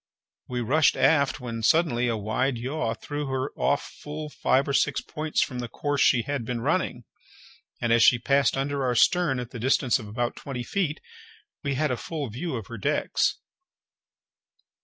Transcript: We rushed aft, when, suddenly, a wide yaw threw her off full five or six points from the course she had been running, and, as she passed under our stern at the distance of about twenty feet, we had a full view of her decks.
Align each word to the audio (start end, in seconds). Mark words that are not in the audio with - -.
We 0.47 0.61
rushed 0.61 0.97
aft, 0.97 1.39
when, 1.39 1.61
suddenly, 1.61 2.07
a 2.07 2.17
wide 2.17 2.57
yaw 2.57 2.95
threw 2.95 3.27
her 3.27 3.51
off 3.55 3.83
full 4.01 4.29
five 4.31 4.67
or 4.67 4.73
six 4.73 4.99
points 4.99 5.43
from 5.43 5.59
the 5.59 5.67
course 5.67 6.01
she 6.01 6.23
had 6.23 6.43
been 6.43 6.61
running, 6.61 7.03
and, 7.79 7.93
as 7.93 8.01
she 8.01 8.17
passed 8.17 8.57
under 8.57 8.83
our 8.83 8.95
stern 8.95 9.39
at 9.39 9.51
the 9.51 9.59
distance 9.59 9.99
of 9.99 10.07
about 10.07 10.35
twenty 10.35 10.63
feet, 10.63 11.01
we 11.63 11.75
had 11.75 11.91
a 11.91 11.97
full 11.97 12.31
view 12.31 12.55
of 12.55 12.65
her 12.65 12.79
decks. 12.79 13.35